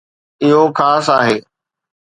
اهو 0.43 0.63
خاص 0.77 1.07
آهي 1.17 1.37